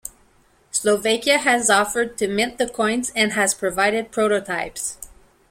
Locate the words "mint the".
2.27-2.67